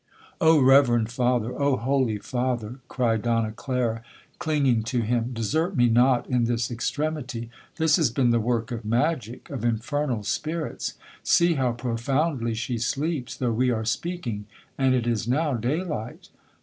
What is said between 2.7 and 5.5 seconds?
cried Donna Clara clinging to him,